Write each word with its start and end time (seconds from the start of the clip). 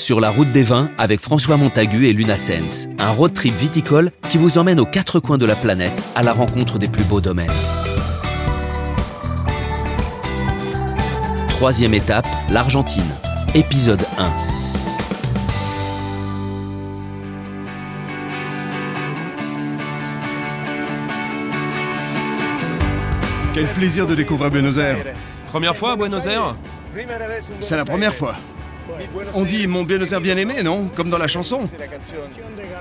sur 0.00 0.20
la 0.20 0.30
route 0.30 0.50
des 0.50 0.62
vins 0.62 0.90
avec 0.98 1.20
François 1.20 1.56
Montagu 1.56 2.06
et 2.06 2.12
Luna 2.12 2.36
Sens, 2.36 2.88
un 2.98 3.10
road 3.10 3.34
trip 3.34 3.54
viticole 3.54 4.10
qui 4.28 4.38
vous 4.38 4.58
emmène 4.58 4.80
aux 4.80 4.86
quatre 4.86 5.20
coins 5.20 5.38
de 5.38 5.46
la 5.46 5.54
planète 5.54 5.92
à 6.14 6.22
la 6.22 6.32
rencontre 6.32 6.78
des 6.78 6.88
plus 6.88 7.04
beaux 7.04 7.20
domaines. 7.20 7.50
Troisième 11.48 11.92
étape, 11.92 12.26
l'Argentine. 12.48 13.04
Épisode 13.54 14.02
1. 14.18 14.30
Quel 23.52 23.66
plaisir 23.74 24.06
de 24.06 24.14
découvrir 24.14 24.50
Buenos 24.50 24.78
Aires. 24.78 24.96
Première 25.46 25.76
fois 25.76 25.92
à 25.92 25.96
Buenos 25.96 26.26
Aires? 26.26 26.54
C'est 27.60 27.76
la 27.76 27.84
première 27.84 28.14
fois. 28.14 28.34
On 29.34 29.42
dit 29.44 29.66
mon 29.66 29.84
Buenos 29.84 30.12
Aires 30.12 30.20
bien 30.20 30.36
aimé, 30.36 30.62
non 30.62 30.88
Comme 30.94 31.10
dans 31.10 31.18
la 31.18 31.28
chanson. 31.28 31.60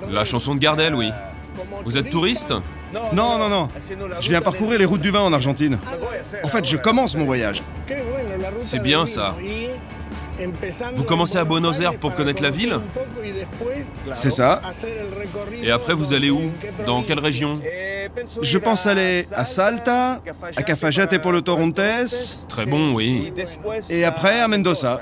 La 0.10 0.26
chanson 0.26 0.56
de 0.56 0.60
Gardel, 0.60 0.96
oui. 0.96 1.12
Vous 1.86 1.98
êtes 1.98 2.10
touriste 2.10 2.54
Non, 3.14 3.38
non, 3.38 3.50
non. 3.50 3.68
Je 4.22 4.30
viens 4.30 4.42
parcourir 4.42 4.80
les 4.80 4.86
routes 4.86 5.02
du 5.02 5.12
vin 5.12 5.22
en 5.22 5.34
Argentine. 5.34 5.78
En 6.44 6.48
fait, 6.48 6.66
je 6.66 6.78
commence 6.78 7.16
mon 7.16 7.26
voyage. 7.26 7.62
C'est 8.62 8.80
bien 8.80 9.06
ça. 9.06 9.36
Vous 10.96 11.04
commencez 11.04 11.38
à 11.38 11.44
Buenos 11.44 11.80
Aires 11.82 11.98
pour 11.98 12.14
connaître 12.14 12.42
la 12.42 12.50
ville 12.50 12.80
C'est 14.14 14.32
ça. 14.32 14.62
Et 15.62 15.72
après, 15.72 15.94
vous 15.94 16.14
allez 16.14 16.30
où? 16.30 16.52
Dans 16.86 17.04
quelle 17.04 17.20
région? 17.20 17.60
Je 18.42 18.58
pense 18.58 18.88
aller 18.88 19.24
à 19.36 19.46
Salta, 19.46 20.22
à 20.56 20.64
Cafajate 20.64 21.18
pour 21.22 21.32
le 21.32 21.42
Torontes, 21.42 21.80
Très 22.48 22.66
bon, 22.66 22.94
oui. 22.94 23.32
et 23.90 24.06
après 24.06 24.40
à 24.40 24.48
Mendoza. 24.48 25.02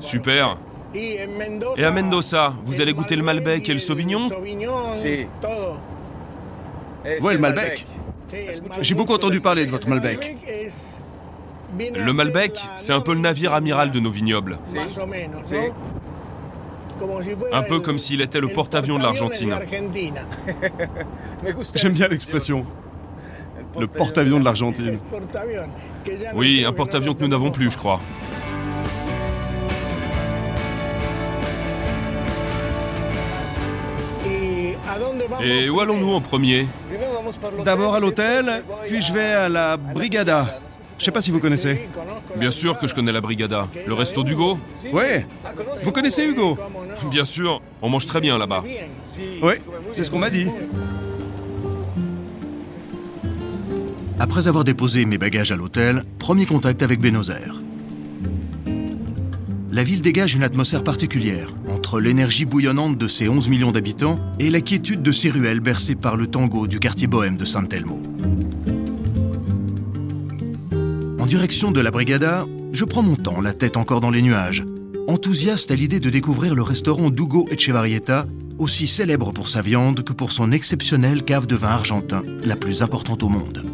Super. 0.00 0.56
Et 0.94 1.84
à 1.84 1.90
Mendoza, 1.90 2.52
vous 2.64 2.80
allez 2.80 2.92
goûter 2.92 3.16
le 3.16 3.22
Malbec 3.22 3.68
et 3.68 3.72
le 3.72 3.78
Sauvignon 3.78 4.28
Ouais, 7.22 7.32
le 7.32 7.38
Malbec. 7.38 7.86
J'ai 8.80 8.94
beaucoup 8.94 9.14
entendu 9.14 9.40
parler 9.40 9.66
de 9.66 9.70
votre 9.70 9.88
Malbec. 9.88 10.36
Le 11.78 12.12
Malbec, 12.12 12.58
c'est 12.76 12.92
un 12.92 13.00
peu 13.00 13.14
le 13.14 13.20
navire 13.20 13.54
amiral 13.54 13.90
de 13.90 14.00
nos 14.00 14.10
vignobles. 14.10 14.58
Un 17.52 17.62
peu 17.62 17.80
comme 17.80 17.98
s'il 17.98 18.20
était 18.20 18.40
le 18.40 18.48
porte-avions 18.48 18.98
de 18.98 19.02
l'Argentine. 19.02 19.56
J'aime 21.74 21.92
bien 21.92 22.08
l'expression. 22.08 22.66
Le 23.78 23.86
porte-avions 23.86 24.40
de 24.40 24.44
l'Argentine. 24.44 24.98
Oui, 26.34 26.64
un 26.66 26.72
porte-avions 26.72 27.14
que 27.14 27.22
nous 27.22 27.28
n'avons 27.28 27.52
plus, 27.52 27.70
je 27.70 27.78
crois. 27.78 28.00
Et 35.42 35.68
où 35.70 35.80
allons-nous 35.80 36.12
en 36.12 36.20
premier 36.20 36.66
D'abord 37.64 37.94
à 37.94 38.00
l'hôtel, 38.00 38.62
puis 38.86 39.02
je 39.02 39.12
vais 39.12 39.32
à 39.32 39.48
la 39.48 39.76
Brigada. 39.76 40.60
Je 40.98 41.04
sais 41.06 41.10
pas 41.10 41.22
si 41.22 41.30
vous 41.30 41.40
connaissez. 41.40 41.88
Bien 42.36 42.50
sûr 42.50 42.78
que 42.78 42.86
je 42.86 42.94
connais 42.94 43.12
la 43.12 43.22
Brigada. 43.22 43.68
Le 43.86 43.94
resto 43.94 44.22
d'Hugo 44.22 44.58
Ouais. 44.92 45.26
Vous 45.82 45.92
connaissez 45.92 46.26
Hugo 46.26 46.58
Bien 47.10 47.24
sûr, 47.24 47.62
on 47.80 47.88
mange 47.88 48.04
très 48.06 48.20
bien 48.20 48.36
là-bas. 48.36 48.62
Oui, 49.42 49.54
c'est 49.92 50.04
ce 50.04 50.10
qu'on 50.10 50.18
m'a 50.18 50.30
dit. 50.30 50.48
Après 54.18 54.48
avoir 54.48 54.64
déposé 54.64 55.06
mes 55.06 55.16
bagages 55.16 55.50
à 55.50 55.56
l'hôtel, 55.56 56.04
premier 56.18 56.44
contact 56.44 56.82
avec 56.82 57.00
Buenos 57.00 57.30
Aires. 57.30 57.54
La 59.72 59.82
ville 59.82 60.02
dégage 60.02 60.34
une 60.34 60.42
atmosphère 60.42 60.84
particulière, 60.84 61.48
entre 61.90 62.00
l'énergie 62.00 62.44
bouillonnante 62.44 62.98
de 62.98 63.08
ses 63.08 63.28
11 63.28 63.48
millions 63.48 63.72
d'habitants 63.72 64.16
et 64.38 64.48
la 64.48 64.60
quiétude 64.60 65.02
de 65.02 65.10
ses 65.10 65.28
ruelles 65.28 65.58
bercées 65.58 65.96
par 65.96 66.16
le 66.16 66.28
tango 66.28 66.68
du 66.68 66.78
quartier 66.78 67.08
bohème 67.08 67.36
de 67.36 67.44
San 67.44 67.66
Telmo. 67.66 68.00
En 71.18 71.26
direction 71.26 71.72
de 71.72 71.80
la 71.80 71.90
Brigada, 71.90 72.46
je 72.72 72.84
prends 72.84 73.02
mon 73.02 73.16
temps, 73.16 73.40
la 73.40 73.54
tête 73.54 73.76
encore 73.76 74.00
dans 74.00 74.12
les 74.12 74.22
nuages, 74.22 74.62
enthousiaste 75.08 75.72
à 75.72 75.74
l'idée 75.74 75.98
de 75.98 76.10
découvrir 76.10 76.54
le 76.54 76.62
restaurant 76.62 77.10
d'Hugo 77.10 77.48
Echevarrieta, 77.50 78.24
aussi 78.58 78.86
célèbre 78.86 79.32
pour 79.32 79.48
sa 79.48 79.60
viande 79.60 80.04
que 80.04 80.12
pour 80.12 80.30
son 80.30 80.52
exceptionnelle 80.52 81.24
cave 81.24 81.48
de 81.48 81.56
vin 81.56 81.70
argentin, 81.70 82.22
la 82.44 82.54
plus 82.54 82.84
importante 82.84 83.24
au 83.24 83.28
monde. 83.28 83.66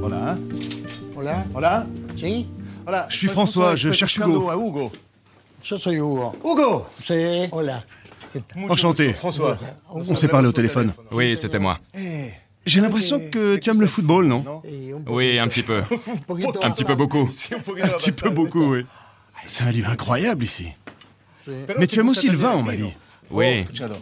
Hola. 0.00 0.38
Hola, 1.16 1.44
Hola. 1.56 1.86
¿sí? 2.14 2.46
Hola. 2.86 3.06
Je 3.08 3.16
suis 3.16 3.28
François, 3.28 3.76
je 3.76 3.92
cherche 3.92 4.16
Hugo. 4.16 4.50
A 4.50 4.56
Hugo. 4.56 4.90
Yo 5.64 5.78
soy 5.78 5.96
Hugo. 5.96 6.32
Hugo. 6.44 6.86
Sí, 7.02 7.14
hola. 7.52 7.84
Enchanté. 8.68 9.12
François. 9.12 9.58
On 9.90 10.16
s'est 10.16 10.28
parlé 10.28 10.48
au 10.48 10.52
téléphone. 10.52 10.92
Oui, 11.12 11.36
c'était 11.36 11.58
moi. 11.58 11.78
J'ai 12.64 12.80
l'impression 12.80 13.20
que 13.30 13.56
tu 13.56 13.70
aimes 13.70 13.80
le 13.80 13.86
football, 13.86 14.26
non 14.26 14.62
Oui, 15.06 15.38
un 15.38 15.48
petit 15.48 15.62
peu. 15.62 15.82
Un 16.62 16.70
petit 16.70 16.84
peu 16.84 16.94
beaucoup. 16.94 17.28
Un 17.82 17.88
petit 17.88 18.12
peu 18.12 18.30
beaucoup, 18.30 18.74
oui. 18.74 18.86
C'est 19.44 19.64
un 19.64 19.72
lieu 19.72 19.84
incroyable 19.84 20.44
ici. 20.44 20.68
Mais 21.78 21.88
tu 21.88 21.98
aimes 21.98 22.08
aussi 22.08 22.28
le 22.28 22.36
vin, 22.36 22.52
on 22.54 22.62
m'a 22.62 22.76
dit. 22.76 22.92
Oui, 23.30 23.64
tengo 23.64 23.94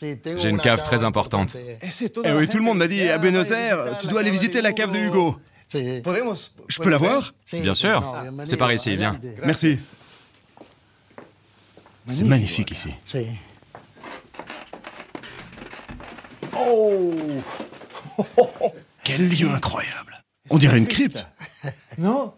j'ai 0.00 0.48
une 0.48 0.58
cave 0.58 0.82
très 0.82 1.04
importante. 1.04 1.56
Eh 1.82 2.32
oui, 2.32 2.48
tout 2.48 2.58
le 2.58 2.62
monde 2.64 2.78
m'a 2.78 2.88
dit, 2.88 3.02
à 3.02 3.18
Buenos 3.18 3.50
Aires, 3.50 3.98
tu 4.00 4.06
dois 4.06 4.20
aller 4.20 4.30
visiter 4.30 4.60
la 4.60 4.72
cave 4.72 4.92
de 4.92 4.98
Hugo. 4.98 5.36
Je 5.72 6.80
peux 6.80 6.90
la 6.90 6.98
voir 6.98 7.34
Bien 7.52 7.74
sûr. 7.74 8.14
C'est 8.44 8.56
par 8.56 8.72
ici, 8.72 8.96
viens. 8.96 9.18
Merci. 9.44 9.78
C'est 12.06 12.24
magnifique 12.24 12.70
ici. 12.70 12.90
Sí. 13.04 13.26
Quel 19.04 19.28
lieu 19.28 19.48
incroyable. 19.50 20.22
On 20.50 20.58
dirait 20.58 20.78
une 20.78 20.88
crypte. 20.88 21.26
Non. 21.98 22.32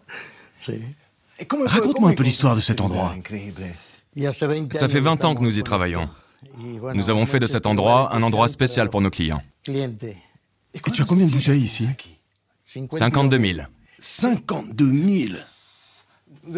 Raconte-moi 1.65 2.09
un 2.09 2.13
peu 2.13 2.23
l'histoire 2.23 2.55
de 2.55 2.61
cet 2.61 2.81
endroit. 2.81 3.13
Incroyable. 3.15 3.65
Y 4.15 4.25
hace 4.25 4.43
20 4.43 4.73
Ça 4.73 4.89
fait 4.89 4.97
años 4.97 5.05
20 5.05 5.25
ans 5.25 5.35
que 5.35 5.41
nous 5.41 5.59
y 5.59 5.63
travaillons. 5.63 6.09
Nous 6.57 7.09
avons 7.11 7.25
fait 7.27 7.39
de 7.39 7.45
cet 7.45 7.67
endroit 7.67 8.13
un 8.13 8.23
endroit 8.23 8.47
spécial 8.47 8.89
pour 8.89 9.01
nos 9.01 9.11
clients. 9.11 9.43
cliente. 9.63 10.03
Et 10.73 10.79
tu 10.79 11.01
as 11.01 11.05
combien 11.05 11.27
de 11.27 11.31
bouteilles 11.31 11.61
ici? 11.63 11.87
52 12.71 13.39
000. 13.39 13.59
52 13.99 14.91
000 14.91 15.33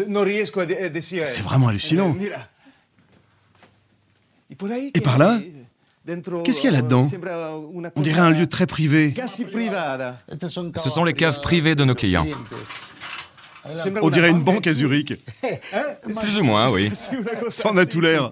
Non 0.08 0.22
riesco 0.22 0.60
a 0.60 0.66
de- 0.66 0.74
a 0.74 0.88
decir. 0.88 1.26
C'est 1.26 1.42
vraiment 1.42 1.68
hallucinant. 1.68 2.16
Eh, 4.50 4.56
ahí 4.70 4.90
Et 4.94 5.00
par 5.00 5.18
là 5.18 5.40
Qu'est-ce 6.44 6.60
qu'il 6.60 6.70
y 6.70 6.74
a 6.74 6.76
là-dedans? 6.76 7.08
On 7.96 8.02
dirait 8.02 8.20
un 8.20 8.30
lieu 8.30 8.46
très 8.46 8.66
privé. 8.66 9.14
Ce 10.76 10.90
sont 10.90 11.04
les 11.04 11.14
caves 11.14 11.40
privées 11.40 11.74
de 11.74 11.84
nos 11.84 11.94
clients. 11.94 12.26
On 14.02 14.10
dirait 14.10 14.28
une 14.28 14.42
banque 14.42 14.66
à 14.66 14.74
Zurich. 14.74 15.14
Plus 16.20 16.38
ou 16.38 16.44
moins, 16.44 16.70
oui. 16.70 16.92
Ça 17.48 17.70
en 17.70 17.76
a 17.78 17.86
tout 17.86 18.02
l'air. 18.02 18.30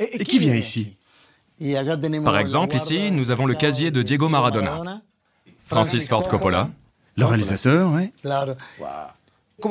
Et 0.00 0.24
qui 0.24 0.40
vient 0.40 0.56
ici? 0.56 0.96
Par 2.24 2.38
exemple, 2.38 2.74
ici, 2.76 3.12
nous 3.12 3.30
avons 3.30 3.46
le 3.46 3.54
casier 3.54 3.92
de 3.92 4.02
Diego 4.02 4.28
Maradona. 4.28 5.00
Francis 5.66 6.08
Ford 6.08 6.26
Coppola. 6.26 6.68
Le 7.18 7.24
réalisateur, 7.24 7.92
ouais. 7.92 8.10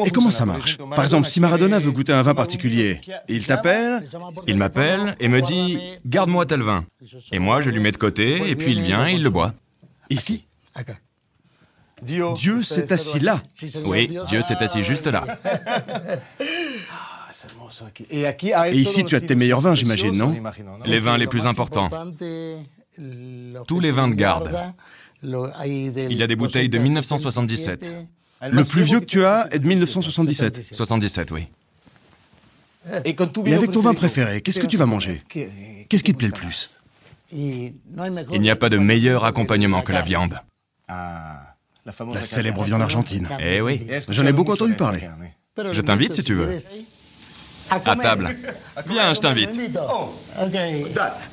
Et 0.06 0.12
comment 0.12 0.32
ça 0.32 0.46
marche 0.46 0.78
Par 0.78 1.04
exemple, 1.04 1.28
si 1.28 1.40
Maradona 1.40 1.80
veut 1.80 1.92
goûter 1.92 2.12
un 2.12 2.22
vin 2.22 2.36
particulier, 2.36 3.00
il 3.30 3.46
t'appelle 3.46 4.06
Il 4.46 4.58
m'appelle 4.58 5.16
et 5.20 5.30
me 5.30 5.42
dit 5.42 5.80
Garde-moi 6.06 6.46
tel 6.46 6.62
vin. 6.62 6.86
Et 7.32 7.40
moi, 7.40 7.62
je 7.62 7.70
lui 7.70 7.80
mets 7.80 7.92
de 7.92 7.98
côté, 7.98 8.50
et 8.50 8.56
puis 8.56 8.74
il 8.74 8.82
vient 8.82 9.08
et 9.08 9.14
il 9.14 9.24
le 9.24 9.30
boit. 9.30 9.54
ici. 10.10 10.46
Dieu 12.02 12.62
s'est 12.64 12.92
assis 12.94 13.20
là. 13.20 13.42
Oui. 13.86 14.16
Dieu 14.28 14.42
s'est 14.42 14.58
assis 14.58 14.84
juste 14.84 15.08
là. 15.08 15.24
Ah. 16.92 17.32
Et, 18.10 18.78
ici, 18.78 19.04
tu 19.04 19.16
as 19.16 19.22
tes 19.22 19.36
meilleurs 19.36 19.62
vins, 19.62 19.76
j'imagine, 19.76 20.16
non. 20.18 20.36
Les 20.86 21.00
vins 21.00 21.18
les 21.18 21.28
plus 21.28 21.46
importants. 21.46 21.90
Tous 23.68 23.80
les 23.80 23.92
vins 23.92 24.08
de 24.08 24.16
garde. 24.16 24.74
Il 25.24 26.14
y 26.14 26.24
a 26.24 26.28
des 26.28 26.36
bouteilles 26.36 26.70
de 26.70 26.78
1977. 26.78 27.86
1977. 27.86 28.08
Le 28.52 28.64
plus 28.64 28.84
vieux 28.84 29.00
que 29.00 29.06
tu 29.06 29.26
as 29.26 29.48
est 29.52 29.60
de 29.60 29.68
1977. 29.68 30.70
77, 30.74 31.32
oui. 31.32 31.48
Et, 33.04 33.16
quand 33.16 33.28
tu 33.28 33.42
Et 33.50 33.54
avec 33.54 33.72
ton 33.72 33.82
vin 33.82 33.94
préféré, 33.94 34.42
qu'est-ce 34.42 34.60
que 34.60 34.68
tu 34.68 34.78
vas 34.78 34.86
manger 34.86 35.24
¿Qué- 35.28 35.50
Qu'est-ce 35.90 36.04
qui 36.04 36.14
te 36.14 36.18
plaît 36.18 36.28
le 36.30 36.34
plus 36.34 36.82
Il 37.32 37.74
n'y 38.40 38.50
a 38.50 38.56
pas 38.56 38.70
de 38.70 38.78
meilleur 38.78 39.26
accompagnement 39.26 39.82
que 39.82 39.92
la 39.92 40.02
viande. 40.02 40.40
Ah, 40.88 41.56
la 41.86 41.92
famosa 41.92 42.20
La 42.20 42.26
célèbre 42.26 42.64
viande 42.64 42.82
argentine. 42.82 43.28
Eh 43.40 43.60
oui. 43.62 43.86
J'en 44.10 44.26
ai 44.26 44.32
beaucoup 44.34 44.54
entendu 44.54 44.74
parler. 44.76 45.02
Je 45.72 45.82
t'invite 45.82 46.14
si 46.14 46.24
tu 46.24 46.36
veux. 46.36 46.60
À 47.70 47.80
table. 47.96 48.34
Viens, 48.88 49.14
je 49.14 49.20
t'invite. 49.20 49.60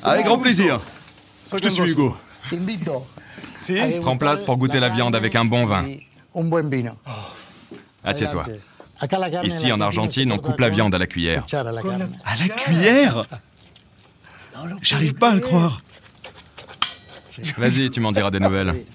Avec 0.03 0.25
grand 0.25 0.39
plaisir. 0.39 0.81
Je 1.53 1.57
te 1.59 1.69
suis, 1.69 1.91
Hugo. 1.91 2.17
Si? 3.59 3.75
Prends 4.01 4.17
place 4.17 4.43
pour 4.43 4.57
goûter 4.57 4.79
la 4.79 4.89
viande 4.89 5.15
avec 5.15 5.35
un 5.35 5.45
bon 5.45 5.65
vin. 5.65 5.85
Assieds-toi. 8.03 8.45
Adelante. 8.99 9.45
Ici, 9.45 9.71
en 9.71 9.81
Argentine, 9.81 10.31
on 10.31 10.37
coupe 10.37 10.59
la 10.59 10.69
viande 10.69 10.95
à 10.95 10.97
la 10.97 11.07
cuillère. 11.07 11.45
À 11.53 11.63
la 11.63 12.47
cuillère? 12.47 13.25
J'arrive 14.81 15.15
pas 15.15 15.31
à 15.31 15.35
le 15.35 15.41
croire. 15.41 15.81
Vas-y, 17.57 17.89
tu 17.91 17.99
m'en 17.99 18.11
diras 18.13 18.31
des 18.31 18.39
nouvelles. 18.39 18.85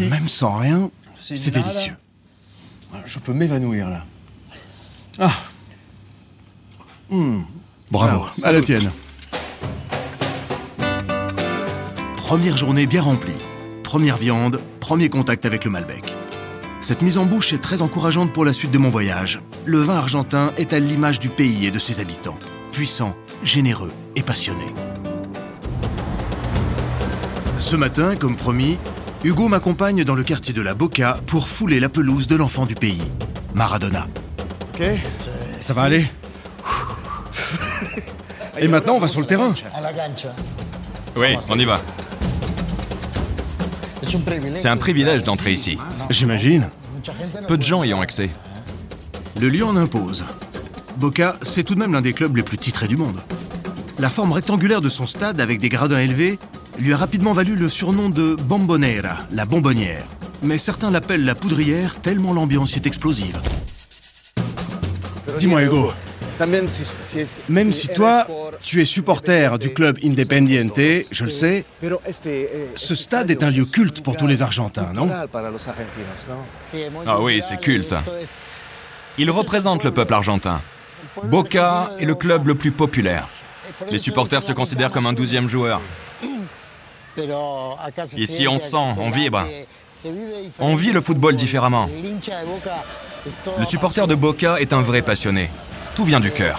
Même 0.00 0.28
sans 0.28 0.56
rien, 0.56 0.90
c'est 1.14 1.50
délicieux. 1.50 1.96
Je 3.04 3.18
peux 3.18 3.32
m'évanouir 3.32 3.88
là. 3.88 4.04
Bravo, 7.90 8.26
à 8.44 8.52
la 8.52 8.62
tienne. 8.62 8.90
Première 12.30 12.56
journée 12.56 12.86
bien 12.86 13.02
remplie. 13.02 13.32
Première 13.82 14.16
viande, 14.16 14.60
premier 14.78 15.08
contact 15.08 15.46
avec 15.46 15.64
le 15.64 15.70
Malbec. 15.72 16.14
Cette 16.80 17.02
mise 17.02 17.18
en 17.18 17.24
bouche 17.24 17.52
est 17.52 17.58
très 17.58 17.82
encourageante 17.82 18.32
pour 18.32 18.44
la 18.44 18.52
suite 18.52 18.70
de 18.70 18.78
mon 18.78 18.88
voyage. 18.88 19.40
Le 19.64 19.78
vin 19.78 19.96
argentin 19.96 20.52
est 20.56 20.72
à 20.72 20.78
l'image 20.78 21.18
du 21.18 21.28
pays 21.28 21.66
et 21.66 21.72
de 21.72 21.80
ses 21.80 21.98
habitants. 21.98 22.38
Puissant, 22.70 23.16
généreux 23.42 23.90
et 24.14 24.22
passionné. 24.22 24.66
Ce 27.56 27.74
matin, 27.74 28.14
comme 28.14 28.36
promis, 28.36 28.78
Hugo 29.24 29.48
m'accompagne 29.48 30.04
dans 30.04 30.14
le 30.14 30.22
quartier 30.22 30.54
de 30.54 30.62
la 30.62 30.74
Boca 30.74 31.16
pour 31.26 31.48
fouler 31.48 31.80
la 31.80 31.88
pelouse 31.88 32.28
de 32.28 32.36
l'enfant 32.36 32.64
du 32.64 32.76
pays, 32.76 33.10
Maradona. 33.54 34.06
Ok 34.74 34.84
Ça 35.60 35.72
va 35.72 35.82
aller? 35.82 36.06
Et 38.56 38.68
maintenant, 38.68 38.94
on 38.94 39.00
va 39.00 39.08
sur 39.08 39.20
le 39.20 39.26
terrain. 39.26 39.52
Oui, 41.16 41.36
on 41.48 41.58
y 41.58 41.64
va. 41.64 41.80
C'est 44.54 44.68
un 44.68 44.76
privilège 44.76 45.24
d'entrer 45.24 45.52
ici. 45.52 45.78
J'imagine. 46.10 46.68
Peu 47.48 47.56
de 47.56 47.62
gens 47.62 47.84
y 47.84 47.94
ont 47.94 48.00
accès. 48.00 48.30
Le 49.40 49.48
lieu 49.48 49.64
en 49.64 49.76
impose. 49.76 50.24
Boca, 50.98 51.36
c'est 51.42 51.62
tout 51.62 51.74
de 51.74 51.78
même 51.78 51.92
l'un 51.92 52.02
des 52.02 52.12
clubs 52.12 52.36
les 52.36 52.42
plus 52.42 52.58
titrés 52.58 52.88
du 52.88 52.96
monde. 52.96 53.18
La 53.98 54.10
forme 54.10 54.32
rectangulaire 54.32 54.80
de 54.80 54.88
son 54.88 55.06
stade, 55.06 55.40
avec 55.40 55.60
des 55.60 55.68
gradins 55.68 56.00
élevés, 56.00 56.38
lui 56.78 56.92
a 56.92 56.96
rapidement 56.96 57.32
valu 57.32 57.54
le 57.54 57.68
surnom 57.68 58.10
de 58.10 58.34
Bombonera, 58.34 59.18
la 59.30 59.44
bonbonnière. 59.44 60.04
Mais 60.42 60.58
certains 60.58 60.90
l'appellent 60.90 61.24
la 61.24 61.34
poudrière, 61.34 62.00
tellement 62.00 62.32
l'ambiance 62.32 62.74
y 62.74 62.76
est 62.76 62.86
explosive. 62.86 63.38
Dis-moi, 65.38 65.62
Hugo, 65.62 65.92
Même 67.48 67.72
si 67.72 67.88
toi, 67.88 68.26
tu 68.62 68.80
es 68.80 68.84
supporter 68.84 69.58
du 69.58 69.72
club 69.72 69.98
Independiente, 70.02 70.78
je 71.10 71.24
le 71.24 71.30
sais, 71.30 71.64
eh, 71.82 72.48
ce 72.74 72.94
stade 72.94 73.30
est 73.30 73.42
un 73.42 73.50
lieu 73.50 73.64
culte 73.64 74.02
pour 74.02 74.16
tous 74.16 74.26
les 74.26 74.42
Argentins, 74.42 74.92
non 74.94 75.08
Ah 77.06 77.20
oui, 77.20 77.40
c'est 77.46 77.60
culte. 77.60 77.94
Il 79.18 79.30
représente 79.30 79.84
le 79.84 79.90
peuple 79.90 80.14
argentin. 80.14 80.60
Boca 81.24 81.90
est 81.98 82.04
le 82.04 82.14
club 82.14 82.46
le 82.46 82.54
plus 82.54 82.70
populaire. 82.70 83.26
Les 83.90 83.98
supporters 83.98 84.42
se 84.42 84.52
considèrent 84.52 84.90
comme 84.90 85.06
un 85.06 85.12
douzième 85.12 85.48
joueur. 85.48 85.80
Ici, 88.16 88.46
on 88.48 88.58
sent, 88.58 88.94
se 88.94 89.00
on 89.00 89.10
vibre. 89.10 89.44
On 90.58 90.74
vit 90.74 90.92
le 90.92 91.00
football 91.00 91.36
différemment. 91.36 91.88
Le 93.58 93.64
supporter 93.64 94.06
de 94.06 94.14
Boca 94.14 94.58
est 94.60 94.72
un 94.72 94.80
vrai 94.80 95.02
passionné. 95.02 95.50
Tout 96.00 96.06
vient 96.06 96.18
du 96.18 96.30
cœur. 96.30 96.58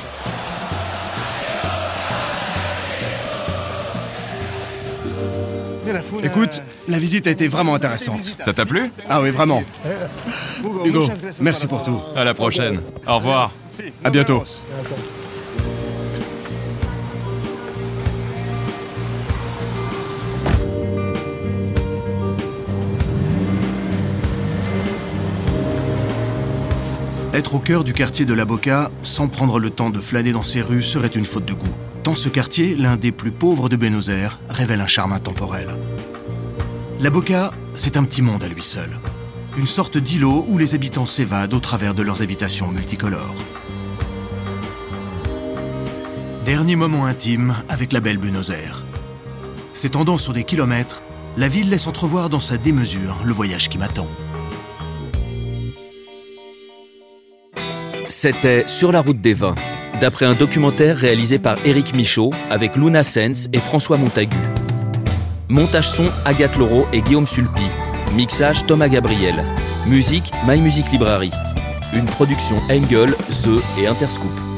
Écoute, 6.21 6.61
la 6.87 6.99
visite 6.99 7.25
a 7.25 7.31
été 7.31 7.47
vraiment 7.47 7.73
intéressante. 7.73 8.37
Ça 8.37 8.53
t'a 8.53 8.67
plu? 8.67 8.91
Ah 9.09 9.19
oui, 9.19 9.31
vraiment. 9.31 9.63
Hugo, 10.85 11.07
merci 11.41 11.65
pour 11.65 11.81
tout. 11.81 11.99
À 12.15 12.23
la 12.23 12.35
prochaine. 12.35 12.81
Au 13.07 13.15
revoir. 13.15 13.51
À 14.03 14.11
bientôt. 14.11 14.43
Être 27.41 27.55
au 27.55 27.59
cœur 27.59 27.83
du 27.83 27.93
quartier 27.93 28.23
de 28.23 28.35
la 28.35 28.45
Boca, 28.45 28.91
sans 29.01 29.27
prendre 29.27 29.59
le 29.59 29.71
temps 29.71 29.89
de 29.89 29.97
flâner 29.97 30.31
dans 30.31 30.43
ses 30.43 30.61
rues, 30.61 30.83
serait 30.83 31.07
une 31.07 31.25
faute 31.25 31.45
de 31.45 31.55
goût. 31.55 31.73
Tant 32.03 32.13
ce 32.13 32.29
quartier, 32.29 32.75
l'un 32.75 32.97
des 32.97 33.11
plus 33.11 33.31
pauvres 33.31 33.67
de 33.67 33.75
Buenos 33.75 34.09
Aires, 34.09 34.39
révèle 34.47 34.79
un 34.79 34.85
charme 34.85 35.11
intemporel. 35.11 35.67
La 36.99 37.09
Boca, 37.09 37.51
c'est 37.73 37.97
un 37.97 38.03
petit 38.03 38.21
monde 38.21 38.43
à 38.43 38.47
lui 38.47 38.61
seul. 38.61 38.91
Une 39.57 39.65
sorte 39.65 39.97
d'îlot 39.97 40.45
où 40.49 40.59
les 40.59 40.75
habitants 40.75 41.07
s'évadent 41.07 41.55
au 41.55 41.59
travers 41.59 41.95
de 41.95 42.03
leurs 42.03 42.21
habitations 42.21 42.67
multicolores. 42.67 43.33
Dernier 46.45 46.75
moment 46.75 47.07
intime 47.07 47.55
avec 47.69 47.91
la 47.91 48.01
belle 48.01 48.19
Buenos 48.19 48.51
Aires. 48.51 48.83
S'étendant 49.73 50.19
sur 50.19 50.33
des 50.33 50.43
kilomètres, 50.43 51.01
la 51.37 51.47
ville 51.47 51.71
laisse 51.71 51.87
entrevoir 51.87 52.29
dans 52.29 52.39
sa 52.39 52.57
démesure 52.57 53.17
le 53.25 53.33
voyage 53.33 53.67
qui 53.67 53.79
m'attend. 53.79 54.09
C'était 58.11 58.67
Sur 58.67 58.91
la 58.91 58.99
route 58.99 59.21
des 59.21 59.33
vins, 59.33 59.55
d'après 60.01 60.25
un 60.25 60.33
documentaire 60.35 60.97
réalisé 60.97 61.39
par 61.39 61.55
Éric 61.65 61.95
Michaud 61.95 62.31
avec 62.49 62.75
Luna 62.75 63.05
Sens 63.05 63.47
et 63.53 63.57
François 63.57 63.95
Montagu. 63.95 64.35
Montage 65.47 65.91
son 65.91 66.03
Agathe 66.25 66.57
Laureau 66.57 66.85
et 66.91 67.01
Guillaume 67.01 67.25
Sulpi. 67.25 67.63
Mixage 68.13 68.65
Thomas 68.65 68.89
Gabriel. 68.89 69.41
Musique 69.87 70.29
My 70.45 70.59
Music 70.59 70.91
Library. 70.91 71.31
Une 71.93 72.05
production 72.05 72.57
Engel, 72.69 73.11
The 73.29 73.79
et 73.79 73.87
Interscoop. 73.87 74.50